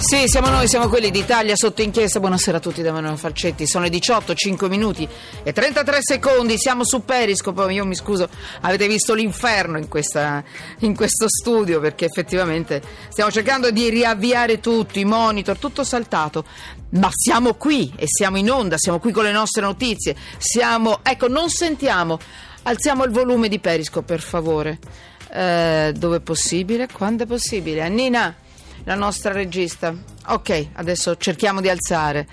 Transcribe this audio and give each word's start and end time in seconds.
Sì, 0.00 0.26
siamo 0.28 0.48
noi, 0.48 0.66
siamo 0.66 0.88
quelli 0.88 1.10
d'Italia 1.10 1.54
sotto 1.54 1.82
inchiesta. 1.82 2.20
Buonasera 2.20 2.56
a 2.56 2.60
tutti 2.60 2.80
da 2.80 2.90
Manuel 2.90 3.18
Falcetti. 3.18 3.66
Sono 3.66 3.84
le 3.84 3.90
18, 3.90 4.32
5 4.32 4.66
minuti 4.70 5.06
e 5.42 5.52
33 5.52 5.98
secondi. 6.00 6.58
Siamo 6.58 6.86
su 6.86 7.04
Periscope. 7.04 7.70
Io 7.70 7.84
mi 7.84 7.94
scuso, 7.94 8.26
avete 8.62 8.88
visto 8.88 9.12
l'inferno 9.12 9.76
in, 9.76 9.88
questa, 9.88 10.42
in 10.78 10.96
questo 10.96 11.26
studio 11.28 11.80
perché 11.80 12.06
effettivamente 12.06 12.82
stiamo 13.10 13.30
cercando 13.30 13.70
di 13.70 13.90
riavviare 13.90 14.58
tutto, 14.58 14.98
i 14.98 15.04
monitor, 15.04 15.58
tutto 15.58 15.84
saltato. 15.84 16.46
Ma 16.92 17.10
siamo 17.12 17.52
qui 17.54 17.92
e 17.94 18.06
siamo 18.06 18.38
in 18.38 18.50
onda, 18.50 18.78
siamo 18.78 18.98
qui 19.00 19.12
con 19.12 19.24
le 19.24 19.32
nostre 19.32 19.60
notizie. 19.60 20.16
Siamo, 20.38 21.00
ecco, 21.02 21.28
non 21.28 21.50
sentiamo. 21.50 22.18
Alziamo 22.62 23.04
il 23.04 23.10
volume 23.10 23.48
di 23.48 23.58
Periscope, 23.58 24.06
per 24.06 24.20
favore. 24.22 24.78
Eh, 25.30 25.92
dove 25.94 26.16
è 26.16 26.20
possibile? 26.20 26.88
Quando 26.90 27.24
è 27.24 27.26
possibile? 27.26 27.82
Annina 27.82 28.34
la 28.84 28.94
nostra 28.94 29.32
regista. 29.32 29.94
Ok, 30.26 30.68
adesso 30.74 31.16
cerchiamo 31.16 31.60
di 31.60 31.68
alzare. 31.68 32.26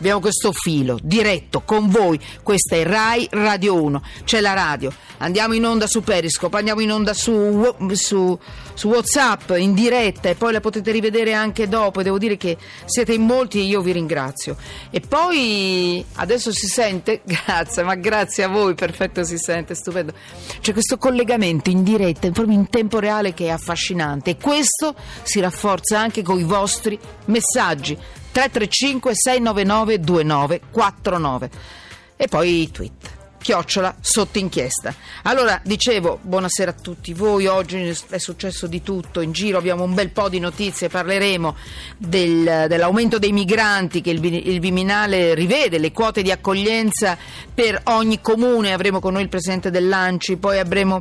Abbiamo 0.00 0.20
questo 0.20 0.50
filo 0.52 0.98
diretto 1.02 1.60
con 1.60 1.90
voi. 1.90 2.18
Questa 2.42 2.74
è 2.74 2.84
Rai 2.84 3.28
Radio 3.32 3.82
1. 3.82 4.02
C'è 4.24 4.40
la 4.40 4.54
radio. 4.54 4.90
Andiamo 5.18 5.52
in 5.52 5.66
onda 5.66 5.86
su 5.86 6.02
Periscope, 6.02 6.56
andiamo 6.56 6.80
in 6.80 6.90
onda 6.90 7.12
su, 7.12 7.76
su, 7.92 8.38
su, 8.72 8.88
WhatsApp 8.88 9.50
in 9.58 9.74
diretta 9.74 10.30
e 10.30 10.36
poi 10.36 10.52
la 10.52 10.60
potete 10.60 10.90
rivedere 10.90 11.34
anche 11.34 11.68
dopo. 11.68 12.02
Devo 12.02 12.16
dire 12.16 12.38
che 12.38 12.56
siete 12.86 13.12
in 13.12 13.26
molti 13.26 13.58
e 13.58 13.64
io 13.64 13.82
vi 13.82 13.92
ringrazio. 13.92 14.56
E 14.88 15.00
poi 15.00 16.02
adesso 16.14 16.50
si 16.50 16.66
sente, 16.66 17.20
grazie, 17.44 17.82
ma 17.82 17.94
grazie 17.94 18.44
a 18.44 18.48
voi, 18.48 18.72
perfetto, 18.72 19.22
si 19.22 19.36
sente, 19.36 19.74
stupendo. 19.74 20.14
C'è 20.62 20.72
questo 20.72 20.96
collegamento 20.96 21.68
in 21.68 21.82
diretta, 21.82 22.30
proprio 22.30 22.56
in 22.56 22.70
tempo 22.70 23.00
reale 23.00 23.34
che 23.34 23.48
è 23.48 23.50
affascinante 23.50 24.30
e 24.30 24.36
questo 24.38 24.94
si 25.24 25.40
rafforza 25.40 25.98
anche 25.98 26.22
con 26.22 26.38
i 26.38 26.44
vostri 26.44 26.98
messaggi 27.26 27.98
335 28.32 29.12
699 29.14 30.00
2949 30.00 31.50
e 32.16 32.28
poi 32.28 32.62
i 32.62 32.70
tweet 32.70 33.18
chiocciola 33.40 33.96
sotto 34.00 34.38
inchiesta. 34.38 34.94
Allora, 35.22 35.60
dicevo, 35.64 36.18
buonasera 36.20 36.70
a 36.72 36.74
tutti 36.74 37.12
voi, 37.14 37.46
oggi 37.46 37.96
è 38.08 38.18
successo 38.18 38.66
di 38.66 38.82
tutto, 38.82 39.20
in 39.20 39.32
giro 39.32 39.58
abbiamo 39.58 39.82
un 39.82 39.94
bel 39.94 40.10
po' 40.10 40.28
di 40.28 40.38
notizie, 40.38 40.88
parleremo 40.88 41.56
del, 41.96 42.66
dell'aumento 42.68 43.18
dei 43.18 43.32
migranti 43.32 44.02
che 44.02 44.10
il, 44.10 44.22
il, 44.24 44.60
Viminale 44.60 45.34
rivede, 45.34 45.78
le 45.78 45.92
quote 45.92 46.22
di 46.22 46.30
accoglienza 46.30 47.16
per 47.52 47.80
ogni 47.84 48.20
comune, 48.20 48.72
avremo 48.72 49.00
con 49.00 49.14
noi 49.14 49.22
il 49.22 49.28
Presidente 49.28 49.70
dell'Anci, 49.70 50.36
poi 50.36 50.58
avremo, 50.58 51.00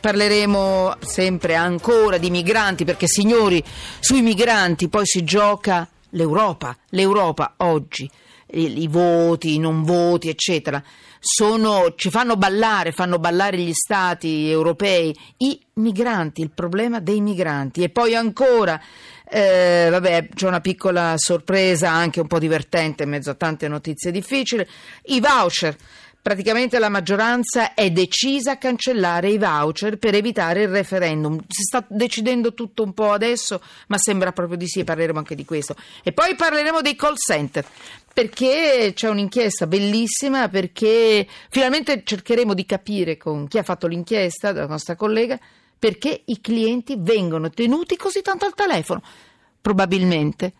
parleremo 0.00 0.96
sempre 1.00 1.56
ancora 1.56 2.18
di 2.18 2.30
migranti, 2.30 2.84
perché 2.84 3.06
signori, 3.08 3.62
sui 3.98 4.22
migranti 4.22 4.88
poi 4.88 5.06
si 5.06 5.24
gioca 5.24 5.88
l'Europa, 6.10 6.76
l'Europa 6.90 7.54
oggi, 7.58 8.10
i, 8.52 8.82
i 8.82 8.88
voti, 8.88 9.54
i 9.54 9.58
non 9.58 9.82
voti, 9.82 10.28
eccetera, 10.28 10.82
sono, 11.18 11.94
ci 11.96 12.10
fanno 12.10 12.36
ballare, 12.36 12.92
fanno 12.92 13.18
ballare 13.18 13.58
gli 13.58 13.72
stati 13.72 14.48
europei, 14.48 15.16
i 15.38 15.60
migranti, 15.74 16.40
il 16.40 16.50
problema 16.50 16.98
dei 17.00 17.20
migranti. 17.20 17.82
E 17.82 17.90
poi 17.90 18.14
ancora, 18.14 18.80
eh, 19.28 19.88
vabbè, 19.90 20.28
c'è 20.34 20.46
una 20.46 20.60
piccola 20.60 21.14
sorpresa, 21.16 21.90
anche 21.90 22.20
un 22.20 22.26
po' 22.26 22.38
divertente 22.38 23.02
in 23.02 23.10
mezzo 23.10 23.30
a 23.30 23.34
tante 23.34 23.68
notizie 23.68 24.10
difficili, 24.10 24.66
i 25.04 25.20
voucher 25.20 25.76
praticamente 26.22 26.78
la 26.78 26.88
maggioranza 26.88 27.74
è 27.74 27.90
decisa 27.90 28.52
a 28.52 28.56
cancellare 28.56 29.30
i 29.30 29.38
voucher 29.38 29.98
per 29.98 30.14
evitare 30.14 30.62
il 30.62 30.68
referendum. 30.68 31.38
Si 31.48 31.62
sta 31.62 31.84
decidendo 31.88 32.54
tutto 32.54 32.82
un 32.82 32.92
po' 32.92 33.12
adesso, 33.12 33.62
ma 33.88 33.98
sembra 33.98 34.32
proprio 34.32 34.56
di 34.56 34.66
sì, 34.66 34.84
parleremo 34.84 35.18
anche 35.18 35.34
di 35.34 35.44
questo. 35.44 35.74
E 36.02 36.12
poi 36.12 36.34
parleremo 36.34 36.80
dei 36.80 36.96
call 36.96 37.16
center. 37.16 37.64
Perché 38.12 38.92
c'è 38.94 39.08
un'inchiesta 39.08 39.66
bellissima, 39.66 40.48
perché 40.48 41.26
finalmente 41.48 42.02
cercheremo 42.04 42.54
di 42.54 42.66
capire 42.66 43.16
con 43.16 43.46
chi 43.46 43.58
ha 43.58 43.62
fatto 43.62 43.86
l'inchiesta, 43.86 44.52
la 44.52 44.66
nostra 44.66 44.96
collega, 44.96 45.38
perché 45.78 46.22
i 46.26 46.40
clienti 46.40 46.96
vengono 46.98 47.50
tenuti 47.50 47.96
così 47.96 48.20
tanto 48.20 48.44
al 48.44 48.54
telefono. 48.54 49.02
Probabilmente 49.60 50.52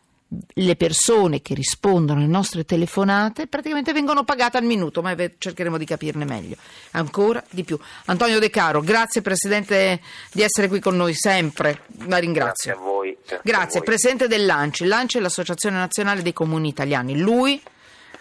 le 0.54 0.76
persone 0.76 1.42
che 1.42 1.54
rispondono 1.54 2.20
alle 2.20 2.28
nostre 2.28 2.64
telefonate 2.64 3.48
praticamente 3.48 3.92
vengono 3.92 4.22
pagate 4.22 4.58
al 4.58 4.64
minuto, 4.64 5.02
ma 5.02 5.14
cercheremo 5.16 5.76
di 5.76 5.84
capirne 5.84 6.24
meglio, 6.24 6.56
ancora 6.92 7.42
di 7.50 7.64
più. 7.64 7.78
Antonio 8.06 8.38
De 8.38 8.48
Caro, 8.48 8.80
grazie 8.80 9.22
Presidente 9.22 10.00
di 10.32 10.42
essere 10.42 10.68
qui 10.68 10.78
con 10.78 10.96
noi 10.96 11.14
sempre, 11.14 11.82
la 12.06 12.18
ringrazio. 12.18 12.72
Grazie 12.72 12.72
a 12.72 12.76
voi. 12.76 13.16
Grazie, 13.20 13.40
grazie. 13.42 13.78
A 13.78 13.82
voi. 13.82 13.88
Presidente 13.88 14.28
dell'ANCI, 14.28 14.84
l'ANCI 14.84 15.18
è 15.18 15.20
l'Associazione 15.20 15.76
Nazionale 15.76 16.22
dei 16.22 16.32
Comuni 16.32 16.68
Italiani, 16.68 17.18
lui, 17.18 17.60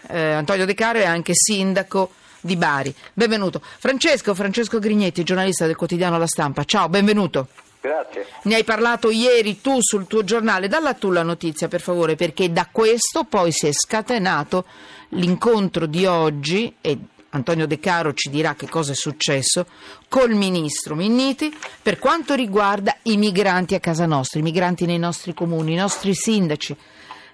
eh, 0.08 0.32
Antonio 0.32 0.66
De 0.66 0.74
Caro, 0.74 0.98
è 0.98 1.06
anche 1.06 1.32
sindaco 1.34 2.12
di 2.40 2.56
Bari. 2.56 2.92
Benvenuto. 3.12 3.62
Francesco, 3.62 4.34
Francesco 4.34 4.80
Grignetti, 4.80 5.22
giornalista 5.22 5.66
del 5.66 5.76
quotidiano 5.76 6.18
La 6.18 6.26
Stampa, 6.26 6.64
ciao, 6.64 6.88
benvenuto. 6.88 7.48
Grazie. 7.80 8.26
Ne 8.42 8.56
hai 8.56 8.64
parlato 8.64 9.10
ieri 9.10 9.60
tu 9.62 9.78
sul 9.80 10.06
tuo 10.06 10.22
giornale, 10.22 10.68
dalla 10.68 10.92
tu 10.92 11.10
la 11.10 11.22
notizia 11.22 11.66
per 11.66 11.80
favore, 11.80 12.14
perché 12.14 12.52
da 12.52 12.68
questo 12.70 13.24
poi 13.24 13.52
si 13.52 13.66
è 13.66 13.72
scatenato 13.72 14.66
l'incontro 15.10 15.86
di 15.86 16.04
oggi 16.04 16.74
e 16.80 16.98
Antonio 17.30 17.66
De 17.66 17.78
Caro 17.78 18.12
ci 18.12 18.28
dirà 18.28 18.54
che 18.54 18.68
cosa 18.68 18.92
è 18.92 18.94
successo 18.94 19.66
col 20.08 20.34
ministro 20.34 20.94
Minniti 20.94 21.54
per 21.80 21.98
quanto 21.98 22.34
riguarda 22.34 22.96
i 23.02 23.16
migranti 23.16 23.74
a 23.74 23.80
casa 23.80 24.04
nostra, 24.04 24.40
i 24.40 24.42
migranti 24.42 24.84
nei 24.84 24.98
nostri 24.98 25.32
comuni, 25.32 25.72
i 25.72 25.76
nostri 25.76 26.14
sindaci. 26.14 26.76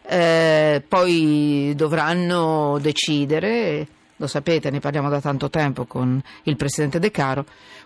Eh, 0.09 0.83
poi 0.87 1.73
dovranno 1.75 2.79
decidere, 2.81 3.87
lo 4.17 4.27
sapete, 4.29 4.71
ne 4.71 4.79
parliamo 4.79 5.09
da 5.09 5.21
tanto 5.21 5.51
tempo 5.51 5.87
con 5.87 6.23
il 6.45 6.57
presidente 6.57 7.01
De 7.01 7.11
Caro, 7.11 7.45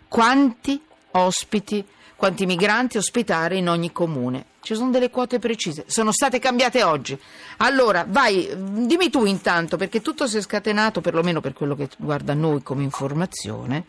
quanti 0.09 0.79
ospiti 1.13 1.83
quanti 2.21 2.45
migranti 2.45 2.99
ospitare 2.99 3.57
in 3.57 3.67
ogni 3.67 3.93
comune. 3.93 4.45
Ci 4.61 4.75
sono 4.75 4.91
delle 4.91 5.09
quote 5.09 5.39
precise, 5.39 5.85
sono 5.87 6.13
state 6.13 6.39
cambiate 6.39 6.83
oggi. 6.83 7.19
Allora, 7.57 8.05
vai, 8.07 8.47
dimmi 8.55 9.09
tu 9.09 9.25
intanto, 9.25 9.79
perché 9.79 10.03
tutto 10.03 10.27
si 10.27 10.37
è 10.37 10.43
scatenato, 10.43 11.01
perlomeno 11.01 11.41
per 11.41 11.55
quello 11.55 11.75
che 11.75 11.89
guarda 11.97 12.35
noi 12.35 12.63
come 12.63 12.83
informazione, 12.83 13.87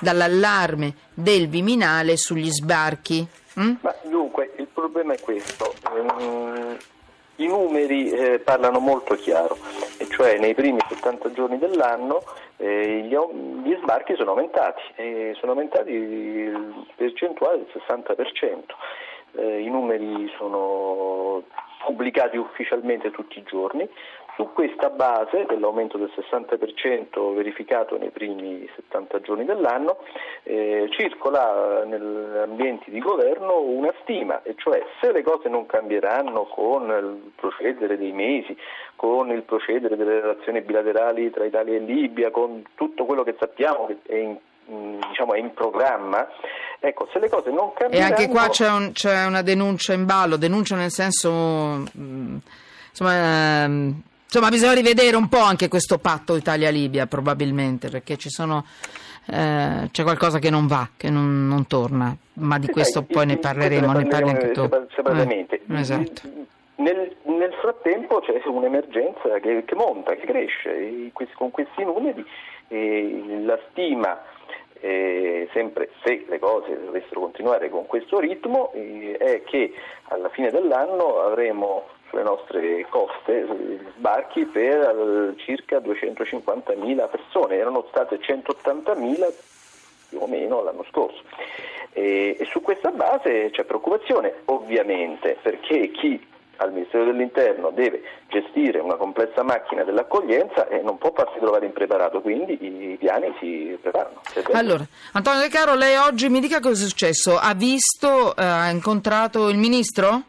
dall'allarme 0.00 0.94
del 1.14 1.48
Viminale 1.48 2.16
sugli 2.16 2.48
sbarchi. 2.48 3.26
Mm? 3.58 3.72
Ma 3.80 3.92
dunque, 4.04 4.52
il 4.56 4.68
problema 4.72 5.14
è 5.14 5.18
questo. 5.18 5.74
Um, 5.90 6.76
I 7.36 7.46
numeri 7.48 8.10
eh, 8.10 8.38
parlano 8.38 8.78
molto 8.78 9.14
chiaro, 9.16 9.56
e 9.98 10.06
cioè 10.08 10.38
nei 10.38 10.54
primi 10.54 10.78
70 10.88 11.32
giorni 11.32 11.58
dell'anno 11.58 12.22
eh, 12.58 13.00
gli, 13.00 13.16
gli, 13.64 13.76
sbarchi 13.82 14.14
sono 14.14 14.30
aumentati, 14.30 14.82
eh, 14.94 15.34
sono 15.40 15.52
aumentati 15.52 15.90
il 15.90 16.86
percentuale 16.94 17.64
del 17.64 17.82
60%. 17.88 18.62
Eh, 19.36 19.62
I 19.62 19.68
numeri 19.68 20.30
sono 20.36 21.42
pubblicati 21.84 22.36
ufficialmente 22.36 23.10
tutti 23.10 23.38
i 23.38 23.42
giorni. 23.42 23.88
Su 24.36 24.50
questa 24.52 24.90
base 24.90 25.46
dell'aumento 25.46 25.96
del 25.96 26.10
60% 26.12 27.34
verificato 27.34 27.96
nei 27.96 28.10
primi 28.10 28.68
70 28.74 29.20
giorni 29.20 29.44
dell'anno, 29.44 29.98
eh, 30.42 30.88
circola 30.90 31.84
negli 31.84 32.36
ambienti 32.38 32.90
di 32.90 32.98
governo 32.98 33.60
una 33.60 33.94
stima, 34.02 34.42
e 34.42 34.54
cioè 34.56 34.84
se 35.00 35.12
le 35.12 35.22
cose 35.22 35.48
non 35.48 35.66
cambieranno 35.66 36.46
con 36.46 36.82
il 36.88 37.32
procedere 37.36 37.96
dei 37.96 38.10
mesi, 38.10 38.56
con 38.96 39.30
il 39.30 39.42
procedere 39.42 39.96
delle 39.96 40.20
relazioni 40.20 40.62
bilaterali 40.62 41.30
tra 41.30 41.44
Italia 41.44 41.74
e 41.74 41.78
Libia, 41.78 42.32
con 42.32 42.64
tutto 42.74 43.04
quello 43.04 43.22
che 43.22 43.36
sappiamo 43.38 43.86
che 43.86 43.98
è 44.06 44.16
in 44.16 44.36
diciamo, 44.66 45.34
è 45.34 45.38
in 45.38 45.52
programma, 45.52 46.26
ecco, 46.80 47.06
se 47.12 47.18
le 47.18 47.28
cose 47.28 47.50
non 47.50 47.72
cambieranno... 47.74 48.14
E 48.14 48.16
anche 48.16 48.28
qua 48.28 48.48
c'è, 48.48 48.68
un, 48.68 48.92
c'è 48.92 49.26
una 49.26 49.42
denuncia 49.42 49.92
in 49.92 50.06
ballo, 50.06 50.36
denuncia 50.36 50.74
nel 50.74 50.90
senso... 50.90 51.30
Mh, 51.30 52.36
insomma... 52.88 53.68
Mh, 53.68 54.02
Insomma, 54.34 54.50
bisogna 54.50 54.74
rivedere 54.74 55.14
un 55.14 55.28
po' 55.28 55.38
anche 55.38 55.68
questo 55.68 55.98
patto 55.98 56.34
Italia-Libia, 56.34 57.06
probabilmente, 57.06 57.88
perché 57.88 58.16
ci 58.16 58.30
sono, 58.30 58.64
eh, 59.30 59.88
c'è 59.92 60.02
qualcosa 60.02 60.40
che 60.40 60.50
non 60.50 60.66
va, 60.66 60.88
che 60.96 61.08
non, 61.08 61.46
non 61.46 61.68
torna, 61.68 62.12
ma 62.32 62.58
di 62.58 62.66
questo 62.66 63.04
sai, 63.06 63.14
poi 63.14 63.26
ne 63.26 63.36
parleremo. 63.36 63.92
Ne 63.92 64.06
parli 64.08 64.30
anche 64.30 64.50
tu. 64.50 64.68
Separatamente. 64.92 65.60
Eh, 65.68 65.78
esatto. 65.78 66.22
Nel, 66.78 67.14
nel, 67.26 67.52
frattempo 67.60 68.18
c'è 68.22 68.42
un'emergenza 68.46 69.38
che, 69.40 69.62
che 69.64 69.74
monta, 69.76 70.16
che 70.16 70.26
cresce, 70.26 71.12
con 71.34 71.52
questi 71.52 71.84
numeri 71.84 72.26
la 73.44 73.56
stima 73.70 74.20
eh, 74.80 75.48
sempre 75.52 75.90
se 76.02 76.24
le 76.28 76.40
cose 76.40 76.76
dovessero 76.84 77.20
continuare 77.20 77.70
con 77.70 77.86
questo 77.86 78.18
ritmo, 78.18 78.72
eh, 78.72 79.16
è 79.16 79.44
che 79.44 79.72
alla 80.08 80.28
fine 80.30 80.50
dell'anno 80.50 81.20
avremo 81.20 81.84
sulle 82.14 82.22
nostre 82.22 82.86
coste 82.88 83.46
sbarchi 83.96 84.44
per 84.44 85.34
circa 85.38 85.78
250.000 85.78 87.10
persone, 87.10 87.56
erano 87.56 87.84
state 87.90 88.20
180.000 88.20 89.32
più 90.10 90.20
o 90.20 90.26
meno 90.28 90.62
l'anno 90.62 90.84
scorso. 90.88 91.20
E, 91.92 92.36
e 92.38 92.44
su 92.44 92.62
questa 92.62 92.90
base 92.90 93.50
c'è 93.50 93.64
preoccupazione, 93.64 94.42
ovviamente, 94.46 95.36
perché 95.42 95.90
chi 95.90 96.24
al 96.58 96.72
Ministero 96.72 97.06
dell'Interno 97.06 97.70
deve 97.70 98.02
gestire 98.28 98.78
una 98.78 98.94
complessa 98.94 99.42
macchina 99.42 99.82
dell'accoglienza 99.82 100.68
e 100.68 100.82
non 100.82 100.98
può 100.98 101.12
farsi 101.12 101.40
trovare 101.40 101.66
impreparato, 101.66 102.20
quindi 102.20 102.56
i 102.92 102.96
piani 102.96 103.34
si 103.40 103.76
preparano. 103.80 104.20
Allora, 104.52 104.86
Antonio 105.14 105.40
De 105.40 105.48
Caro, 105.48 105.74
lei 105.74 105.96
oggi 105.96 106.28
mi 106.28 106.38
dica 106.38 106.60
cosa 106.60 106.84
è 106.84 106.86
successo? 106.86 107.36
Ha 107.36 107.54
visto, 107.54 108.36
eh, 108.36 108.44
ha 108.44 108.70
incontrato 108.70 109.48
il 109.48 109.58
Ministro? 109.58 110.22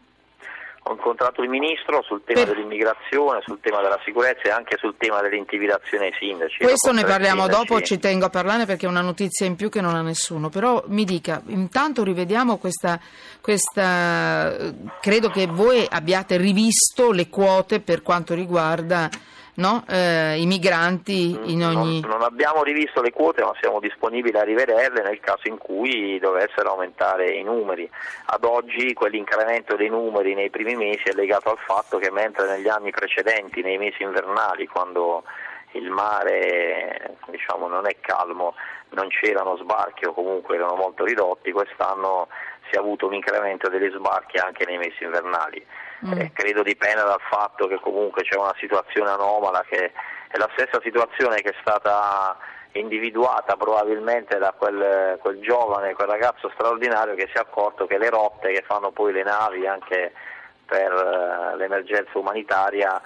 Ho 0.88 0.92
incontrato 0.92 1.42
il 1.42 1.48
Ministro 1.48 2.00
sul 2.02 2.22
tema 2.24 2.44
per... 2.44 2.54
dell'immigrazione, 2.54 3.40
sul 3.44 3.58
tema 3.60 3.80
della 3.80 3.98
sicurezza 4.04 4.42
e 4.42 4.50
anche 4.50 4.76
sul 4.78 4.94
tema 4.96 5.20
dell'intimidazione 5.20 6.06
ai 6.06 6.12
sindaci. 6.16 6.62
Questo 6.62 6.92
ne 6.92 7.04
parliamo 7.04 7.42
sindaci. 7.42 7.66
dopo, 7.66 7.80
ci 7.82 7.98
tengo 7.98 8.26
a 8.26 8.30
parlarne 8.30 8.66
perché 8.66 8.86
è 8.86 8.88
una 8.88 9.00
notizia 9.00 9.46
in 9.46 9.56
più 9.56 9.68
che 9.68 9.80
non 9.80 9.96
ha 9.96 10.02
nessuno, 10.02 10.48
però 10.48 10.84
mi 10.86 11.04
dica, 11.04 11.42
intanto 11.46 12.04
rivediamo 12.04 12.58
questa, 12.58 13.00
questa 13.40 14.54
credo 15.00 15.28
che 15.30 15.46
voi 15.46 15.84
abbiate 15.88 16.36
rivisto 16.36 17.10
le 17.10 17.28
quote 17.28 17.80
per 17.80 18.02
quanto 18.02 18.34
riguarda 18.34 19.10
no? 19.56 19.84
eh, 19.88 20.40
i 20.40 20.46
migranti 20.46 21.38
in 21.52 21.64
ogni... 21.64 22.00
Non, 22.00 22.10
non, 22.10 22.22
abbiamo 22.22 22.62
rivisto 22.62 23.02
le 23.02 23.12
quote 23.12 23.42
ma 23.42 23.52
siamo 23.60 23.80
disponibili 23.80 24.36
a 24.36 24.42
rivederle 24.42 25.02
nel 25.02 25.20
caso 25.20 25.48
in 25.48 25.58
cui 25.58 26.18
dovessero 26.18 26.70
aumentare 26.70 27.30
i 27.30 27.42
numeri. 27.42 27.88
Ad 28.26 28.44
oggi 28.44 28.92
quell'incremento 28.94 29.76
dei 29.76 29.88
numeri 29.88 30.34
nei 30.34 30.50
primi 30.50 30.74
mesi 30.74 31.04
è 31.04 31.12
legato 31.12 31.50
al 31.50 31.58
fatto 31.58 31.98
che 31.98 32.10
mentre 32.10 32.48
negli 32.48 32.68
anni 32.68 32.90
precedenti, 32.90 33.62
nei 33.62 33.78
mesi 33.78 34.02
invernali, 34.02 34.66
quando 34.66 35.24
il 35.72 35.90
mare 35.90 37.16
diciamo, 37.28 37.68
non 37.68 37.86
è 37.86 37.96
calmo, 38.00 38.54
non 38.90 39.08
c'erano 39.08 39.56
sbarchi 39.56 40.06
o 40.06 40.12
comunque 40.12 40.56
erano 40.56 40.74
molto 40.74 41.04
ridotti, 41.04 41.52
quest'anno 41.52 42.28
si 42.68 42.76
è 42.76 42.78
avuto 42.78 43.06
un 43.06 43.14
incremento 43.14 43.68
degli 43.68 43.90
sbarchi 43.90 44.38
anche 44.38 44.64
nei 44.64 44.78
mesi 44.78 45.04
invernali. 45.04 45.64
Mm. 46.04 46.12
Eh, 46.12 46.32
credo 46.32 46.62
dipenda 46.62 47.04
dal 47.04 47.20
fatto 47.30 47.66
che 47.68 47.80
comunque 47.80 48.22
c'è 48.22 48.36
una 48.36 48.54
situazione 48.58 49.10
anomala 49.10 49.64
che 49.66 49.92
è 50.28 50.36
la 50.36 50.48
stessa 50.52 50.80
situazione 50.82 51.40
che 51.40 51.50
è 51.50 51.54
stata 51.60 52.36
individuata 52.72 53.56
probabilmente 53.56 54.36
da 54.38 54.52
quel, 54.56 55.18
quel 55.20 55.40
giovane, 55.40 55.94
quel 55.94 56.08
ragazzo 56.08 56.50
straordinario 56.54 57.14
che 57.14 57.28
si 57.28 57.36
è 57.36 57.40
accorto 57.40 57.86
che 57.86 57.96
le 57.96 58.10
rotte 58.10 58.52
che 58.52 58.62
fanno 58.66 58.90
poi 58.90 59.12
le 59.12 59.22
navi 59.22 59.66
anche 59.66 60.12
per 60.66 60.92
uh, 60.92 61.56
l'emergenza 61.56 62.18
umanitaria 62.18 63.00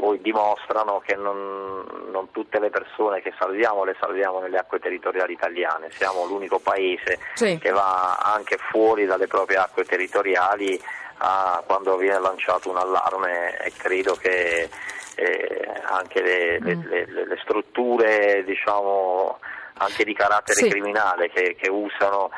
poi 0.00 0.18
dimostrano 0.22 1.02
che 1.04 1.14
non, 1.14 1.84
non, 2.10 2.30
tutte 2.30 2.58
le 2.58 2.70
persone 2.70 3.20
che 3.20 3.34
salviamo 3.38 3.84
le 3.84 3.96
salviamo 4.00 4.38
nelle 4.40 4.56
acque 4.56 4.78
territoriali 4.78 5.34
italiane, 5.34 5.90
siamo 5.90 6.24
l'unico 6.24 6.58
paese 6.58 7.18
sì. 7.34 7.58
che 7.58 7.70
va 7.70 8.16
anche 8.16 8.56
fuori 8.70 9.04
dalle 9.04 9.26
proprie 9.26 9.58
acque 9.58 9.84
territoriali 9.84 10.80
a, 11.22 11.62
quando 11.66 11.96
viene 11.96 12.18
lanciato 12.18 12.70
un 12.70 12.76
allarme 12.76 13.58
e 13.58 13.72
credo 13.76 14.14
che 14.14 14.68
eh, 15.16 15.72
anche 15.84 16.22
le, 16.22 16.60
mm. 16.60 16.82
le, 16.88 17.06
le, 17.06 17.26
le 17.26 17.38
strutture 17.42 18.42
diciamo, 18.44 19.38
anche 19.74 20.04
di 20.04 20.14
carattere 20.14 20.62
sì. 20.62 20.68
criminale 20.68 21.28
che, 21.30 21.56
che 21.60 21.68
usano 21.68 22.30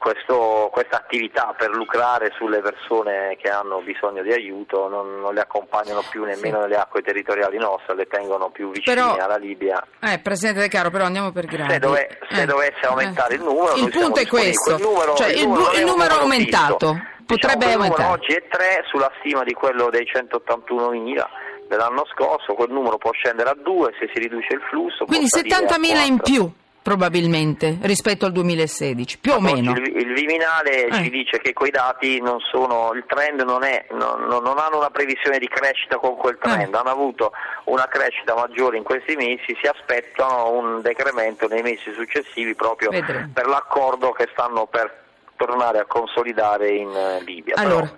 questa 0.00 0.96
attività 0.96 1.54
per 1.56 1.68
lucrare 1.70 2.32
sulle 2.34 2.60
persone 2.60 3.36
che 3.36 3.50
hanno 3.50 3.82
bisogno 3.82 4.22
di 4.22 4.32
aiuto 4.32 4.88
non, 4.88 5.20
non 5.20 5.34
le 5.34 5.40
accompagnano 5.40 6.02
più 6.08 6.24
nemmeno 6.24 6.56
sì. 6.56 6.62
nelle 6.62 6.76
acque 6.76 7.02
territoriali 7.02 7.58
nostre, 7.58 7.94
le 7.96 8.06
tengono 8.06 8.48
più 8.48 8.70
vicine 8.70 8.94
però, 8.94 9.14
alla 9.16 9.36
Libia. 9.36 9.86
Eh, 10.00 10.18
Presidente 10.20 10.60
De 10.60 10.68
Caro, 10.68 10.88
però 10.88 11.04
andiamo 11.04 11.32
per 11.32 11.44
gradi. 11.44 11.74
Se, 11.74 11.78
dove, 11.78 12.18
se 12.30 12.42
eh. 12.42 12.46
dovesse 12.46 12.86
aumentare 12.86 13.34
eh. 13.34 13.36
il 13.36 13.42
numero, 13.42 13.74
il 13.74 13.90
punto 13.90 14.20
è 14.20 14.26
questo, 14.26 14.76
il 14.76 14.82
numero, 14.82 15.14
cioè, 15.16 15.28
il, 15.28 15.40
il 15.40 15.48
numero, 15.48 15.72
il 15.72 15.84
numero 15.84 16.14
aumentato. 16.14 16.92
Fisso 16.94 17.18
potrebbe 17.34 17.64
diciamo, 17.66 17.84
aumentare. 17.84 18.12
Oggi 18.12 18.32
è 18.32 18.42
3 18.48 18.84
sulla 18.88 19.10
stima 19.18 19.42
di 19.44 19.52
quello 19.52 19.90
dei 19.90 20.04
181.000 20.04 21.24
dell'anno 21.68 22.04
scorso, 22.12 22.54
quel 22.54 22.70
numero 22.70 22.98
può 22.98 23.12
scendere 23.12 23.50
a 23.50 23.54
2 23.54 23.94
se 23.98 24.10
si 24.12 24.18
riduce 24.18 24.54
il 24.54 24.60
flusso. 24.68 25.04
Quindi 25.04 25.26
70.000 25.26 26.06
in 26.06 26.18
più 26.18 26.50
probabilmente 26.82 27.78
rispetto 27.82 28.26
al 28.26 28.32
2016, 28.32 29.18
più 29.18 29.32
o 29.32 29.40
meno. 29.40 29.72
Il, 29.72 29.96
il 29.96 30.12
Viminale 30.12 30.86
eh. 30.86 30.92
ci 30.94 31.10
dice 31.10 31.38
che 31.38 31.52
quei 31.52 31.70
dati 31.70 32.20
non 32.20 32.40
sono, 32.40 32.92
il 32.94 33.04
trend 33.06 33.42
non 33.42 33.62
è, 33.62 33.86
non, 33.90 34.26
non 34.26 34.58
hanno 34.58 34.78
una 34.78 34.90
previsione 34.90 35.38
di 35.38 35.46
crescita 35.46 35.98
con 35.98 36.16
quel 36.16 36.38
trend, 36.40 36.74
eh. 36.74 36.76
hanno 36.76 36.90
avuto 36.90 37.32
una 37.64 37.86
crescita 37.86 38.34
maggiore 38.34 38.76
in 38.78 38.82
questi 38.82 39.14
mesi, 39.14 39.56
si 39.60 39.66
aspettano 39.66 40.50
un 40.50 40.80
decremento 40.80 41.46
nei 41.46 41.62
mesi 41.62 41.92
successivi 41.92 42.54
proprio 42.54 42.90
Vedremo. 42.90 43.30
per 43.32 43.46
l'accordo 43.46 44.10
che 44.12 44.28
stanno 44.32 44.66
per 44.66 45.08
tornare 45.40 45.78
a 45.78 45.86
consolidare 45.86 46.68
in 46.68 46.90
eh, 46.94 47.22
Libia. 47.24 47.54
Allora, 47.56 47.86
però, 47.86 47.96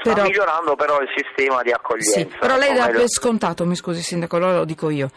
sta 0.00 0.12
però, 0.14 0.22
migliorando 0.22 0.74
però 0.74 1.00
il 1.00 1.08
sistema 1.14 1.62
di 1.62 1.70
accoglienza. 1.70 2.18
Sì, 2.18 2.24
però 2.24 2.56
lei 2.56 2.74
dà 2.74 2.86
per 2.86 3.08
scontato, 3.08 3.66
mi 3.66 3.76
scusi 3.76 4.00
Sindaco, 4.00 4.36
allora 4.36 4.56
lo 4.56 4.64
dico 4.64 4.88
io, 4.88 5.10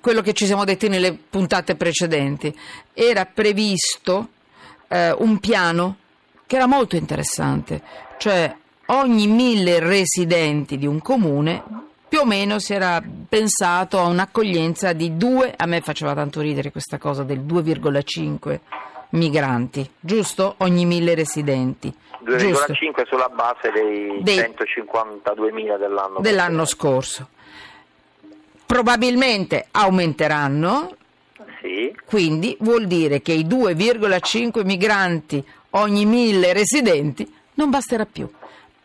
quello 0.00 0.22
che 0.22 0.32
ci 0.32 0.46
siamo 0.46 0.64
detti 0.64 0.88
nelle 0.88 1.12
puntate 1.12 1.76
precedenti, 1.76 2.58
era 2.94 3.26
previsto 3.26 4.28
eh, 4.88 5.14
un 5.18 5.38
piano 5.40 5.96
che 6.46 6.56
era 6.56 6.66
molto 6.66 6.96
interessante, 6.96 7.82
cioè 8.16 8.54
ogni 8.86 9.26
mille 9.26 9.78
residenti 9.78 10.78
di 10.78 10.86
un 10.86 11.00
comune 11.00 11.62
più 12.08 12.20
o 12.20 12.24
meno 12.24 12.58
si 12.58 12.72
era 12.72 13.02
pensato 13.28 13.98
a 13.98 14.04
un'accoglienza 14.04 14.92
di 14.92 15.16
due, 15.16 15.52
a 15.54 15.66
me 15.66 15.80
faceva 15.80 16.14
tanto 16.14 16.40
ridere 16.40 16.70
questa 16.70 16.96
cosa 16.96 17.24
del 17.24 17.40
2,5 17.40 18.60
migranti, 19.14 19.88
giusto? 19.98 20.54
Ogni 20.58 20.84
mille 20.84 21.14
residenti. 21.14 21.92
2,5 22.24 23.06
sulla 23.06 23.28
base 23.28 23.70
dei, 23.70 24.22
dei 24.22 24.38
152.000 24.38 25.78
dell'anno, 25.78 26.20
dell'anno 26.20 26.64
scorso. 26.64 27.28
Probabilmente 28.64 29.66
aumenteranno, 29.70 30.96
sì. 31.60 31.94
quindi 32.06 32.56
vuol 32.60 32.86
dire 32.86 33.20
che 33.20 33.32
i 33.32 33.44
2,5 33.44 34.64
migranti 34.64 35.44
ogni 35.70 36.06
mille 36.06 36.52
residenti 36.52 37.30
non 37.54 37.70
basterà 37.70 38.06
più. 38.06 38.28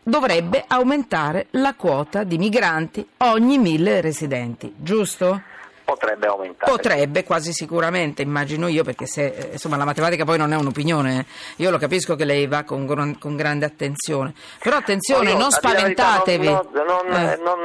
Dovrebbe 0.02 0.64
aumentare 0.66 1.46
la 1.50 1.74
quota 1.74 2.24
di 2.24 2.36
migranti 2.36 3.06
ogni 3.18 3.58
mille 3.58 4.00
residenti, 4.00 4.72
giusto? 4.76 5.42
Potrebbe 5.90 6.26
aumentare. 6.26 6.70
Potrebbe, 6.70 7.24
quasi 7.24 7.52
sicuramente, 7.52 8.22
immagino 8.22 8.68
io, 8.68 8.84
perché 8.84 9.06
se, 9.06 9.26
eh, 9.26 9.48
insomma, 9.52 9.76
la 9.76 9.84
matematica 9.84 10.24
poi 10.24 10.38
non 10.38 10.52
è 10.52 10.56
un'opinione, 10.56 11.26
io 11.56 11.70
lo 11.70 11.78
capisco 11.78 12.14
che 12.14 12.24
lei 12.24 12.46
va 12.46 12.62
con, 12.62 13.16
con 13.18 13.36
grande 13.36 13.64
attenzione, 13.64 14.32
però 14.58 14.76
attenzione, 14.76 15.32
no, 15.32 15.38
non 15.38 15.50
spaventatevi. 15.50 16.46
Non, 16.46 16.68
non, 16.72 17.12
eh. 17.12 17.36
non 17.42 17.58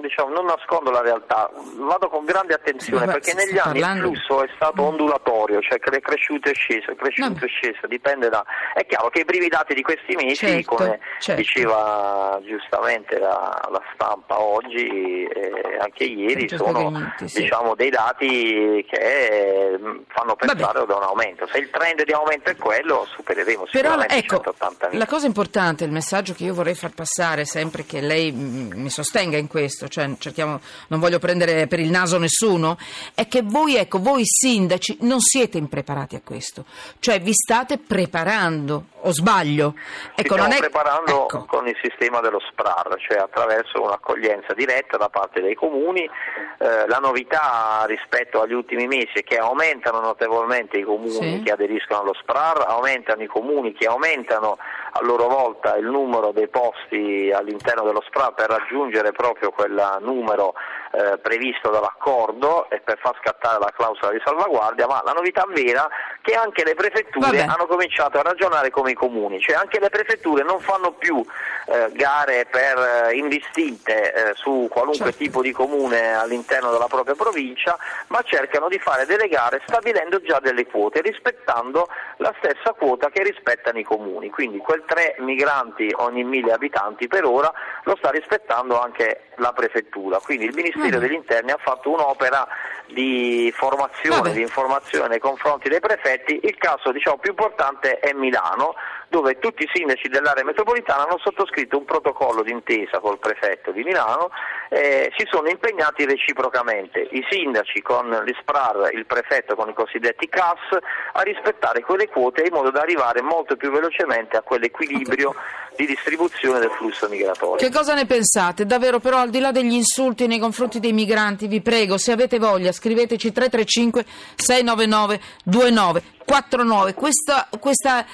diciamo, 0.00 0.32
non 0.32 0.46
nascondo 0.46 0.90
la 0.90 1.00
realtà, 1.00 1.50
vado 1.76 2.08
con 2.08 2.24
grande 2.24 2.54
attenzione 2.54 3.06
Vabbè, 3.06 3.20
perché 3.20 3.34
negli 3.34 3.58
anni 3.58 3.80
parlando... 3.80 4.08
il 4.08 4.16
flusso 4.16 4.44
è 4.44 4.48
stato 4.54 4.82
ondulatorio, 4.82 5.60
cioè 5.60 5.78
è 5.78 6.00
cresciuto 6.00 6.48
e 6.48 6.54
sceso, 6.54 6.90
è 6.90 6.96
cresciuto 6.96 7.44
e 7.44 7.48
sceso, 7.48 7.86
dipende 7.86 8.28
da... 8.28 8.44
È 8.74 8.84
chiaro 8.86 9.08
che 9.10 9.20
i 9.20 9.24
primi 9.24 9.48
dati 9.48 9.74
di 9.74 9.82
questi 9.82 10.14
mesi, 10.14 10.46
certo, 10.46 10.76
come 10.76 11.00
certo. 11.20 11.40
diceva 11.40 12.40
giustamente 12.44 13.18
la, 13.18 13.60
la 13.70 13.82
stampa 13.94 14.40
oggi 14.40 15.24
e 15.24 15.78
anche 15.80 16.04
ieri, 16.04 16.48
sono 16.48 16.90
venuti, 16.90 17.28
sì. 17.28 17.42
diciamo, 17.42 17.74
dei 17.74 17.90
dati 17.90 18.84
che 18.88 19.78
mm, 19.78 19.98
fanno 20.08 20.36
pensare 20.36 20.80
ad 20.80 20.90
un 20.90 21.02
aumento. 21.02 21.46
Se 21.46 21.58
il 21.58 21.70
trend 21.70 22.04
di 22.04 22.12
aumento 22.12 22.50
è 22.50 22.56
quello, 22.56 23.06
supereremo 23.06 23.66
sicuramente 23.66 24.22
Però, 24.26 24.38
ecco, 24.38 24.54
La 24.92 25.06
cosa 25.06 25.26
importante, 25.26 25.84
il 25.84 25.92
messaggio 25.92 26.34
che 26.34 26.44
io 26.44 26.54
vorrei 26.54 26.74
far 26.74 26.92
passare 26.94 27.44
sempre 27.44 27.84
che 27.84 28.00
lei 28.00 28.32
mm, 28.32 28.72
mi 28.74 28.90
sostenga 28.90 29.36
in 29.36 29.48
questo, 29.48 29.75
cioè 29.88 30.10
cerchiamo, 30.18 30.60
non 30.88 31.00
voglio 31.00 31.18
prendere 31.18 31.66
per 31.66 31.80
il 31.80 31.90
naso 31.90 32.18
nessuno, 32.18 32.78
è 33.14 33.28
che 33.28 33.42
voi, 33.42 33.76
ecco, 33.76 33.98
voi 33.98 34.22
sindaci 34.24 34.98
non 35.00 35.20
siete 35.20 35.58
impreparati 35.58 36.16
a 36.16 36.20
questo, 36.24 36.64
cioè 36.98 37.20
vi 37.20 37.32
state 37.34 37.78
preparando, 37.78 38.86
o 39.00 39.12
sbaglio? 39.12 39.74
Ecco, 40.14 40.34
stiamo 40.34 40.54
è... 40.54 40.58
preparando 40.58 41.24
ecco. 41.24 41.44
con 41.44 41.68
il 41.68 41.76
sistema 41.82 42.20
dello 42.20 42.40
SPRAR, 42.40 42.96
cioè 42.98 43.18
attraverso 43.18 43.82
un'accoglienza 43.82 44.54
diretta 44.54 44.96
da 44.96 45.08
parte 45.08 45.40
dei 45.40 45.54
comuni, 45.54 46.02
eh, 46.02 46.86
la 46.88 46.98
novità 46.98 47.84
rispetto 47.86 48.40
agli 48.40 48.54
ultimi 48.54 48.86
mesi 48.86 49.12
è 49.14 49.22
che 49.22 49.36
aumentano 49.36 50.00
notevolmente 50.00 50.78
i 50.78 50.82
comuni 50.82 51.36
sì. 51.36 51.42
che 51.42 51.52
aderiscono 51.52 52.00
allo 52.00 52.14
SPRAR, 52.14 52.64
aumentano 52.66 53.22
i 53.22 53.26
comuni 53.26 53.72
che 53.72 53.86
aumentano 53.86 54.56
a 54.96 55.04
loro 55.04 55.28
volta 55.28 55.76
il 55.76 55.84
numero 55.84 56.32
dei 56.32 56.48
posti 56.48 57.30
all'interno 57.30 57.82
dello 57.82 58.02
SPRAR 58.06 58.32
per 58.32 58.48
raggiungere 58.48 59.12
proprio 59.12 59.50
quel 59.50 59.98
numero 60.00 60.54
eh, 60.96 61.18
previsto 61.18 61.70
dall'accordo 61.70 62.70
e 62.70 62.80
per 62.80 62.98
far 62.98 63.14
scattare 63.20 63.58
la 63.58 63.72
clausola 63.76 64.12
di 64.12 64.20
salvaguardia, 64.24 64.86
ma 64.86 65.02
la 65.04 65.12
novità 65.12 65.44
vera 65.48 65.86
è 65.86 65.90
che 66.22 66.34
anche 66.34 66.64
le 66.64 66.74
prefetture 66.74 67.38
Vabbè. 67.38 67.52
hanno 67.52 67.66
cominciato 67.66 68.18
a 68.18 68.22
ragionare 68.22 68.70
come 68.70 68.92
i 68.92 68.94
comuni, 68.94 69.40
cioè 69.40 69.56
anche 69.56 69.78
le 69.78 69.90
prefetture 69.90 70.42
non 70.42 70.58
fanno 70.60 70.92
più 70.92 71.24
eh, 71.66 71.90
gare 71.92 72.46
per 72.50 72.78
eh, 73.08 73.14
indistinte 73.16 74.12
eh, 74.12 74.34
su 74.34 74.68
qualunque 74.70 74.94
Certo. 75.06 75.18
tipo 75.18 75.42
di 75.42 75.52
comune 75.52 76.14
all'interno 76.14 76.70
della 76.70 76.86
propria 76.86 77.14
provincia, 77.14 77.76
ma 78.08 78.22
cercano 78.22 78.68
di 78.68 78.78
fare 78.78 79.04
delle 79.04 79.28
gare 79.28 79.60
stabilendo 79.66 80.20
già 80.22 80.40
delle 80.40 80.66
quote, 80.66 81.00
rispettando 81.00 81.88
la 82.18 82.34
stessa 82.38 82.72
quota 82.72 83.10
che 83.10 83.22
rispettano 83.22 83.78
i 83.78 83.84
comuni. 83.84 84.30
Quindi 84.30 84.58
quel 84.58 84.84
3 84.86 85.16
migranti 85.18 85.92
ogni 85.98 86.24
mille 86.24 86.52
abitanti 86.52 87.06
per 87.06 87.24
ora 87.24 87.52
lo 87.84 87.96
sta 87.96 88.10
rispettando 88.10 88.80
anche 88.80 89.25
la 89.36 89.52
prefettura. 89.52 90.18
Quindi 90.18 90.46
il 90.46 90.54
Ministero 90.54 90.98
degli 90.98 91.12
Interni 91.12 91.50
ha 91.50 91.58
fatto 91.60 91.90
un'opera 91.90 92.46
di 92.86 93.52
formazione, 93.54 94.16
Vabbè. 94.16 94.32
di 94.32 94.40
informazione 94.40 95.08
nei 95.08 95.18
confronti 95.18 95.68
dei 95.68 95.80
prefetti. 95.80 96.40
Il 96.42 96.56
caso 96.56 96.92
diciamo, 96.92 97.18
più 97.18 97.30
importante 97.30 97.98
è 97.98 98.12
Milano, 98.12 98.74
dove 99.08 99.38
tutti 99.38 99.62
i 99.62 99.70
sindaci 99.72 100.08
dell'area 100.08 100.44
metropolitana 100.44 101.04
hanno 101.04 101.18
sottoscritto 101.22 101.78
un 101.78 101.84
protocollo 101.84 102.42
d'intesa 102.42 102.98
col 102.98 103.18
prefetto 103.18 103.70
di 103.70 103.82
Milano 103.82 104.30
e 104.68 105.12
si 105.16 105.26
sono 105.30 105.48
impegnati 105.48 106.04
reciprocamente, 106.04 107.08
i 107.12 107.24
sindaci 107.30 107.82
con 107.82 108.08
l'ISPRAR, 108.24 108.90
il 108.92 109.06
prefetto 109.06 109.54
con 109.54 109.68
i 109.68 109.74
cosiddetti 109.74 110.28
CAS, 110.28 110.78
a 111.12 111.22
rispettare 111.22 111.82
quelle 111.82 112.08
quote 112.08 112.42
in 112.42 112.52
modo 112.52 112.70
da 112.70 112.80
arrivare 112.80 113.22
molto 113.22 113.56
più 113.56 113.70
velocemente 113.70 114.36
a 114.36 114.42
quell'equilibrio 114.42 115.34
di 115.76 115.86
distribuzione 115.86 116.58
del 116.58 116.70
flusso 116.70 117.08
migratorio. 117.08 117.56
Che 117.56 117.70
cosa 117.70 117.94
ne 117.94 118.06
pensate? 118.06 118.66
Davvero 118.66 118.98
però 118.98 119.18
al 119.18 119.30
di 119.30 119.38
là 119.38 119.52
degli 119.52 119.74
insulti 119.74 120.26
nei 120.26 120.38
confronti 120.38 120.80
dei 120.80 120.92
migranti, 120.92 121.46
vi 121.46 121.60
prego, 121.60 121.98
se 121.98 122.12
avete 122.12 122.38
voglia, 122.38 122.72
scriveteci 122.72 123.30
335 123.30 124.04
699 124.34 125.20
2949. 125.44 126.94
Questa, 126.94 127.48
questa, 127.60 128.04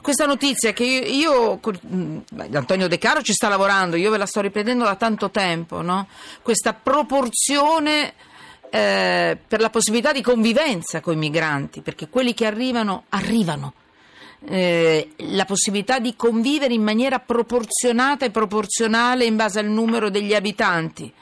questa 0.00 0.26
notizia 0.26 0.72
che 0.72 0.84
io, 0.84 1.60
io 1.60 1.60
beh, 2.30 2.48
Antonio 2.52 2.88
De 2.88 2.98
Caro 2.98 3.22
ci 3.22 3.32
sta 3.32 3.48
lavorando, 3.48 3.96
io 3.96 4.10
ve 4.10 4.18
la 4.18 4.26
sto 4.26 4.40
ripetendo 4.40 4.84
da 4.84 4.96
tanto 4.96 5.30
tempo, 5.30 5.82
no? 5.82 6.08
Questa 6.42 6.72
proporzione 6.72 8.14
eh, 8.70 9.38
per 9.46 9.60
la 9.60 9.70
possibilità 9.70 10.12
di 10.12 10.22
convivenza 10.22 11.00
con 11.00 11.14
i 11.14 11.18
migranti, 11.18 11.80
perché 11.80 12.08
quelli 12.08 12.34
che 12.34 12.46
arrivano, 12.46 13.04
arrivano 13.10 13.72
eh, 14.46 15.10
la 15.16 15.44
possibilità 15.44 15.98
di 15.98 16.14
convivere 16.14 16.74
in 16.74 16.82
maniera 16.82 17.18
proporzionata 17.18 18.24
e 18.24 18.30
proporzionale 18.30 19.24
in 19.24 19.36
base 19.36 19.58
al 19.58 19.66
numero 19.66 20.10
degli 20.10 20.34
abitanti. 20.34 21.12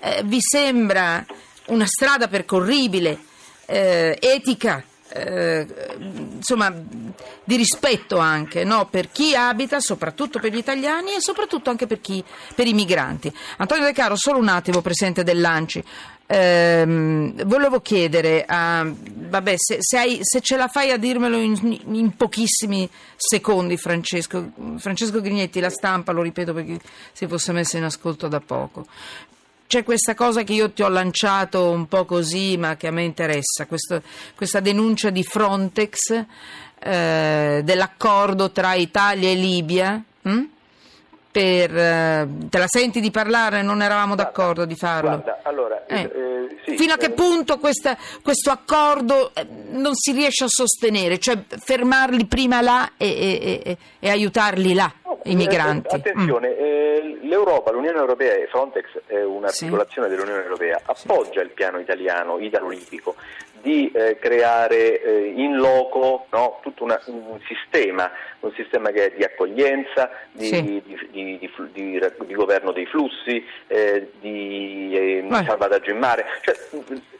Eh, 0.00 0.22
vi 0.24 0.38
sembra 0.40 1.24
una 1.66 1.86
strada 1.86 2.28
percorribile, 2.28 3.18
eh, 3.66 4.18
etica, 4.20 4.84
eh, 5.12 5.66
insomma, 5.98 6.72
di 7.44 7.56
rispetto 7.56 8.18
anche 8.18 8.64
no? 8.64 8.86
per 8.88 9.10
chi 9.10 9.34
abita, 9.34 9.80
soprattutto 9.80 10.38
per 10.38 10.52
gli 10.52 10.58
italiani 10.58 11.14
e 11.14 11.20
soprattutto 11.20 11.70
anche 11.70 11.86
per, 11.86 12.00
chi, 12.00 12.22
per 12.54 12.66
i 12.66 12.72
migranti. 12.72 13.32
Antonio 13.58 13.84
De 13.84 13.92
Caro, 13.92 14.16
solo 14.16 14.38
un 14.38 14.48
attimo, 14.48 14.80
presidente 14.80 15.24
dell'Anci. 15.24 15.82
Ehm, 16.32 17.44
volevo 17.44 17.80
chiedere, 17.80 18.44
a, 18.46 18.86
vabbè, 18.86 19.54
se, 19.56 19.78
se 19.80 19.98
hai- 19.98 20.20
se 20.22 20.40
ce 20.40 20.56
la 20.56 20.68
fai 20.68 20.92
a 20.92 20.96
dirmelo 20.96 21.36
in, 21.36 21.80
in 21.86 22.14
pochissimi 22.16 22.88
secondi, 23.16 23.76
Francesco. 23.76 24.52
Francesco 24.76 25.20
Grignetti, 25.20 25.58
la 25.58 25.70
stampa, 25.70 26.12
lo 26.12 26.22
ripeto 26.22 26.54
perché 26.54 26.78
si 27.12 27.26
fosse 27.26 27.50
messo 27.50 27.78
in 27.78 27.84
ascolto 27.84 28.28
da 28.28 28.38
poco. 28.38 28.86
C'è 29.70 29.84
questa 29.84 30.16
cosa 30.16 30.42
che 30.42 30.52
io 30.52 30.72
ti 30.72 30.82
ho 30.82 30.88
lanciato 30.88 31.70
un 31.70 31.86
po' 31.86 32.04
così, 32.04 32.56
ma 32.56 32.74
che 32.76 32.88
a 32.88 32.90
me 32.90 33.04
interessa, 33.04 33.66
questo- 33.68 34.02
questa 34.34 34.58
denuncia 34.58 35.10
di 35.10 35.22
Frontex 35.22 36.24
eh, 36.82 37.60
dell'accordo 37.62 38.50
tra 38.50 38.74
Italia 38.74 39.28
e 39.28 39.34
Libia. 39.36 40.02
hm? 40.22 40.42
Per, 41.32 41.76
eh, 41.76 42.28
te 42.48 42.58
la 42.58 42.66
senti 42.66 43.00
di 43.00 43.12
parlare? 43.12 43.62
Non 43.62 43.82
eravamo 43.82 44.16
d'accordo 44.16 44.64
di 44.64 44.74
farlo. 44.74 45.10
Guarda, 45.10 45.38
allora, 45.44 45.84
Eh. 45.86 46.00
eh, 46.00 46.56
sì, 46.64 46.76
Fino 46.76 46.94
a 46.94 46.96
che 46.96 47.06
eh, 47.06 47.10
punto 47.10 47.58
questa- 47.58 47.96
questo 48.20 48.50
accordo 48.50 49.30
eh, 49.34 49.46
non 49.70 49.94
si 49.94 50.10
riesce 50.10 50.42
a 50.44 50.48
sostenere? 50.48 51.18
Cioè 51.18 51.38
fermarli 51.48 52.26
prima 52.26 52.60
là 52.60 52.92
e, 52.96 53.06
e- 53.06 53.60
e- 53.64 53.76
e 54.00 54.10
aiutarli 54.10 54.74
là, 54.74 54.92
i 55.24 55.36
migranti? 55.36 55.94
Attenzione, 55.94 56.56
eh, 56.56 57.18
l'Europa, 57.22 57.70
l'Unione 57.70 57.98
Europea 57.98 58.34
e 58.34 58.48
Frontex 58.50 58.86
è 59.06 59.22
un'articolazione 59.22 60.08
dell'Unione 60.08 60.42
Europea, 60.42 60.80
appoggia 60.84 61.42
il 61.42 61.50
piano 61.50 61.78
italiano, 61.78 62.40
italo-libico, 62.40 63.14
di 63.62 63.90
eh, 63.94 64.18
creare 64.18 65.02
eh, 65.02 65.32
in 65.36 65.56
loco 65.56 66.26
no, 66.30 66.58
tutto 66.62 66.84
una- 66.84 67.00
un 67.06 67.38
sistema, 67.46 68.10
un 68.40 68.52
sistema 68.54 68.90
che 68.90 69.06
è 69.12 69.16
di 69.16 69.22
accoglienza, 69.24 70.10
di, 70.32 70.46
Sì. 70.46 70.62
di- 70.62 70.82
di- 71.10 71.38
di 72.26 72.34
governo 72.34 72.72
dei 72.72 72.86
flussi, 72.86 73.44
eh, 73.66 74.10
di 74.20 74.90
eh, 74.94 75.24
Vai. 75.28 75.44
salvataggio 75.44 75.90
in 75.90 75.98
mare. 75.98 76.24
Cioè, 76.42 76.54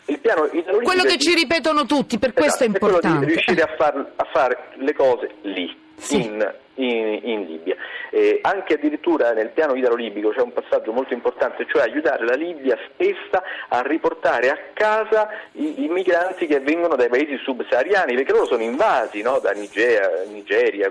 il 0.06 0.18
piano 0.18 0.44
italo-libico 0.46 0.82
Quello 0.82 1.02
è 1.02 1.06
che 1.06 1.18
ci 1.18 1.34
ripetono 1.34 1.86
tutti, 1.86 2.18
per 2.18 2.32
questo 2.32 2.64
è 2.64 2.66
Esatto, 2.68 2.78
quello 2.78 2.94
importante. 2.96 3.26
di 3.26 3.32
riuscire 3.32 3.62
a, 3.62 3.74
far- 3.76 4.12
a 4.16 4.24
fare 4.32 4.58
le 4.74 4.92
cose 4.94 5.30
lì, 5.42 5.78
Sì. 6.00 6.24
in, 6.24 6.54
in- 6.74 7.20
in 7.22 7.44
Libia. 7.44 7.76
Eh, 8.10 8.40
anche 8.42 8.74
addirittura 8.74 9.32
nel 9.32 9.50
piano 9.50 9.74
idrolibico 9.74 10.30
c'è 10.30 10.40
un 10.40 10.52
passaggio 10.52 10.92
molto 10.92 11.14
importante, 11.14 11.66
cioè 11.68 11.82
aiutare 11.82 12.24
la 12.24 12.34
Libia 12.34 12.76
stessa 12.92 13.42
a 13.68 13.82
riportare 13.82 14.50
a 14.50 14.58
casa 14.72 15.28
i, 15.52 15.84
i 15.84 15.88
migranti 15.88 16.46
che 16.46 16.60
vengono 16.60 16.96
dai 16.96 17.08
paesi 17.08 17.36
subsahariani, 17.38 18.14
perché 18.14 18.32
loro 18.32 18.46
sono 18.46 18.62
invasi 18.62 19.22
no? 19.22 19.38
da 19.38 19.52
Nigeria, 19.52 20.24
Nigeria, 20.26 20.90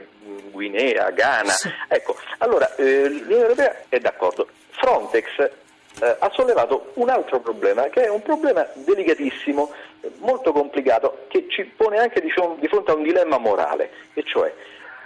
Guinea, 0.51 1.09
Ghana. 1.09 1.49
Sì. 1.49 1.69
Ecco, 1.87 2.15
allora 2.37 2.73
eh, 2.75 3.09
l'Unione 3.09 3.41
Europea 3.41 3.75
è 3.89 3.99
d'accordo. 3.99 4.47
Frontex 4.71 5.25
eh, 6.01 6.15
ha 6.19 6.31
sollevato 6.33 6.91
un 6.93 7.09
altro 7.09 7.39
problema, 7.41 7.83
che 7.89 8.03
è 8.03 8.09
un 8.09 8.21
problema 8.21 8.65
delicatissimo, 8.73 9.71
molto 10.19 10.53
complicato, 10.53 11.25
che 11.27 11.47
ci 11.49 11.65
pone 11.65 11.97
anche 11.97 12.21
diciamo, 12.21 12.55
di 12.59 12.67
fronte 12.67 12.91
a 12.91 12.95
un 12.95 13.03
dilemma 13.03 13.37
morale, 13.37 13.91
e 14.13 14.23
cioè 14.23 14.53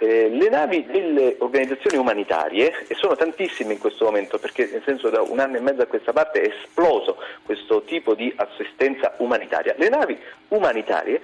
eh, 0.04 0.28
le 0.28 0.48
navi 0.50 0.84
delle 0.84 1.36
organizzazioni 1.38 1.96
umanitarie, 1.96 2.84
e 2.86 2.94
sono 2.94 3.16
tantissime 3.16 3.72
in 3.72 3.78
questo 3.78 4.04
momento, 4.04 4.38
perché 4.38 4.68
nel 4.70 4.82
senso 4.84 5.08
da 5.08 5.22
un 5.22 5.38
anno 5.38 5.56
e 5.56 5.60
mezzo 5.60 5.80
a 5.80 5.86
questa 5.86 6.12
parte 6.12 6.42
è 6.42 6.52
esploso 6.52 7.16
questo 7.42 7.82
tipo 7.82 8.14
di 8.14 8.30
assistenza 8.36 9.14
umanitaria, 9.18 9.74
le 9.78 9.88
navi 9.88 10.18
umanitarie 10.48 11.22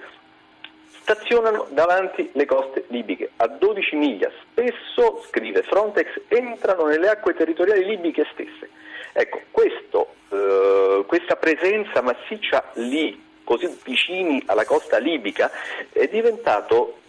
stazionano 1.01 1.67
davanti 1.71 2.29
le 2.33 2.45
coste 2.45 2.85
libiche 2.87 3.31
a 3.37 3.47
12 3.47 3.95
miglia, 3.95 4.31
spesso, 4.41 5.23
scrive 5.27 5.61
Frontex, 5.63 6.07
entrano 6.27 6.85
nelle 6.85 7.09
acque 7.09 7.33
territoriali 7.33 7.85
libiche 7.85 8.27
stesse. 8.31 8.69
Ecco, 9.13 9.41
questo, 9.51 10.15
eh, 10.29 11.03
questa 11.07 11.35
presenza 11.35 12.01
massiccia 12.01 12.71
lì, 12.75 13.29
così 13.43 13.67
vicini 13.83 14.41
alla 14.45 14.65
costa 14.65 14.97
libica, 14.97 15.51
è 15.91 16.07
diventato 16.07 17.00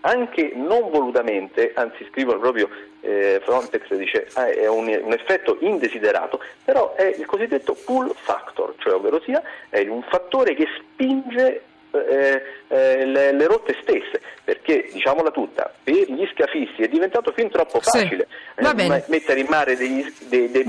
anche 0.00 0.52
non 0.54 0.90
volutamente, 0.90 1.72
anzi 1.74 2.06
scrivono 2.10 2.38
proprio 2.38 2.68
eh, 3.00 3.40
Frontex 3.44 3.92
dice 3.94 4.28
ah, 4.34 4.48
è 4.48 4.66
un, 4.66 4.86
un 4.86 5.12
effetto 5.12 5.58
indesiderato, 5.60 6.40
però 6.64 6.94
è 6.94 7.14
il 7.16 7.26
cosiddetto 7.26 7.76
pull 7.84 8.12
factor, 8.14 8.74
cioè 8.78 8.94
ovvero 8.94 9.20
sia 9.20 9.42
è 9.68 9.80
un 9.86 10.02
fattore 10.02 10.54
che 10.54 10.66
spinge 10.78 11.62
eh, 11.90 12.42
eh, 12.68 13.04
le, 13.06 13.32
le 13.32 13.46
rotte 13.46 13.76
stesse, 13.82 14.20
perché 14.44 14.90
diciamola 14.92 15.30
tutta, 15.30 15.72
per 15.82 15.94
gli 15.94 16.28
scafisti 16.34 16.82
è 16.82 16.88
diventato 16.88 17.32
fin 17.32 17.48
troppo 17.50 17.80
Sì, 17.80 17.98
facile 17.98 18.28
va 18.56 18.74
eh, 18.74 19.04
mettere 19.06 19.40
in 19.40 19.46
mare 19.48 19.76
dei, 19.76 20.02
dei, 20.28 20.50
dei, 20.50 20.64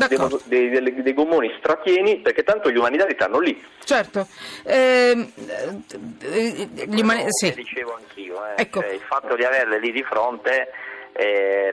dei, 0.48 1.02
dei- 1.02 1.14
gommoni 1.14 1.54
strapieni 1.58 2.20
perché 2.20 2.44
tanto 2.44 2.70
gli 2.72 2.78
umanitari 2.78 3.14
stanno 3.16 3.40
lì. 3.40 3.62
Certo. 3.84 4.28
Ehm, 4.64 5.32
eh, 6.22 6.70
gli 6.86 7.02
umani- 7.02 7.26
sì. 7.28 7.54
dicevo 7.54 7.96
anch'io, 7.96 8.36
eh, 8.56 8.62
Ecco. 8.62 8.82
cioè, 8.82 8.92
il 8.92 9.02
fatto 9.02 9.36
di 9.36 9.44
averle 9.44 9.80
lì 9.80 9.92
di 9.92 10.04
fronte 10.04 10.72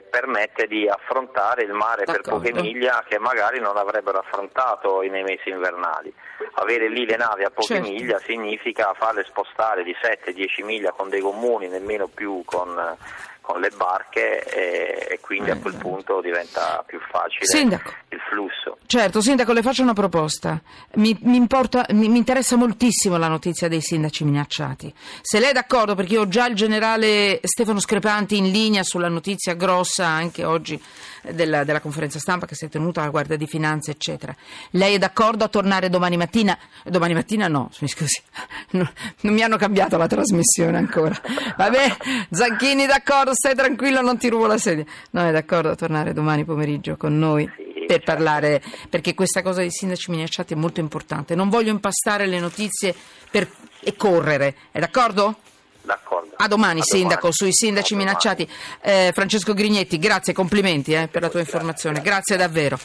permette 0.09 0.67
di 0.67 0.89
affrontare 0.89 1.63
il 1.63 1.71
mare 1.71 2.03
per 2.03 2.19
D'accordo. 2.21 2.49
poche 2.49 2.61
miglia 2.61 3.05
che 3.07 3.17
magari 3.17 3.61
non 3.61 3.77
avrebbero 3.77 4.17
affrontato 4.19 4.99
nei 5.01 5.23
mesi 5.23 5.47
invernali. 5.47 6.13
Avere 6.55 6.89
lì 6.89 7.05
le 7.05 7.17
navi 7.17 7.43
a 7.43 7.49
poche 7.49 7.75
Certo. 7.75 7.89
miglia 7.89 8.19
significa 8.25 8.93
farle 8.97 9.23
spostare 9.27 9.83
di 9.83 9.93
7-10 9.93 10.65
miglia 10.65 10.91
con 10.91 11.09
dei 11.09 11.21
gommoni, 11.21 11.67
nemmeno 11.67 12.07
più 12.07 12.41
con, 12.45 12.75
con 13.41 13.59
le 13.59 13.69
barche 13.75 14.43
e, 14.43 15.07
e 15.13 15.19
quindi 15.19 15.49
a 15.51 15.57
quel 15.57 15.75
punto 15.75 16.19
diventa 16.21 16.83
più 16.85 16.99
facile 17.11 17.45
Sindaco. 17.45 17.93
il 18.09 18.19
flusso. 18.29 18.77
Certo, 18.87 19.21
Sindaco, 19.21 19.51
le 19.53 19.61
faccio 19.61 19.81
una 19.83 19.93
proposta. 19.93 20.59
Mi, 20.95 21.17
mi 21.23 21.35
importa- 21.37 21.85
mi- 21.91 22.07
mi 22.09 22.17
interessa 22.17 22.55
moltissimo 22.55 23.17
la 23.17 23.27
notizia 23.27 23.67
dei 23.67 23.81
sindaci 23.81 24.23
minacciati. 24.23 24.93
Se 25.21 25.39
lei 25.39 25.49
è 25.49 25.53
d'accordo, 25.53 25.93
perché 25.95 26.13
io 26.13 26.21
ho 26.21 26.27
già 26.27 26.47
il 26.47 26.55
generale 26.55 27.39
Stefano 27.43 27.79
Screpanti 27.79 28.37
in 28.37 28.49
linea 28.51 28.83
sulla 28.83 29.09
notizia 29.09 29.53
grossa 29.55 30.05
anche 30.05 30.43
oggi 30.45 30.81
della, 31.23 31.63
della 31.65 31.81
conferenza 31.81 32.19
stampa 32.19 32.45
che 32.45 32.55
si 32.55 32.65
è 32.65 32.69
tenuta 32.69 33.01
alla 33.01 33.09
Guardia 33.09 33.35
di 33.35 33.45
Finanza, 33.47 33.91
eccetera. 33.91 34.33
Lei 34.71 34.95
è 34.95 34.97
d'accordo 34.97 35.43
a 35.43 35.47
tornare 35.49 35.89
domani 35.89 36.15
mattina? 36.15 36.25
Domani 36.83 37.13
mattina 37.13 37.47
no, 37.47 37.69
mi 37.79 37.87
scusi, 37.87 38.21
no, 38.71 38.89
non 39.21 39.33
mi 39.33 39.41
hanno 39.41 39.57
cambiato 39.57 39.97
la 39.97 40.07
trasmissione 40.07 40.77
ancora. 40.77 41.19
Vabbè, 41.55 41.97
Zanchini 42.31 42.85
d'accordo, 42.85 43.33
stai 43.33 43.55
tranquillo, 43.55 44.01
non 44.01 44.17
ti 44.17 44.29
rubo 44.29 44.45
la 44.47 44.57
sedia. 44.57 44.85
No, 45.11 45.27
è 45.27 45.31
d'accordo 45.31 45.69
a 45.71 45.75
tornare 45.75 46.13
domani 46.13 46.45
pomeriggio 46.45 46.95
con 46.97 47.17
noi 47.17 47.43
Sì, 47.55 47.85
per 47.85 47.97
certo. 47.97 48.05
parlare, 48.05 48.61
perché 48.89 49.13
questa 49.13 49.41
cosa 49.41 49.59
dei 49.61 49.71
sindaci 49.71 50.11
minacciati 50.11 50.53
è 50.53 50.57
molto 50.57 50.79
importante. 50.79 51.35
Non 51.35 51.49
voglio 51.49 51.71
impastare 51.71 52.25
le 52.25 52.39
notizie 52.39 52.95
per- 53.31 53.49
e 53.81 53.95
correre, 53.95 54.55
è 54.71 54.79
d'accordo? 54.79 55.39
D'accordo. 55.81 56.33
A 56.37 56.47
domani, 56.49 56.81
A 56.81 56.83
sindaco, 56.83 57.13
domani. 57.15 57.33
sui 57.33 57.53
sindaci 57.53 57.95
minacciati. 57.95 58.47
Eh, 58.81 59.11
Francesco 59.13 59.53
Grignetti, 59.53 59.97
grazie, 59.97 60.33
complimenti 60.33 60.91
eh, 60.93 61.07
per 61.07 61.21
la 61.21 61.29
tua 61.29 61.39
informazione. 61.39 62.01
Grazie 62.01 62.35
davvero. 62.35 62.77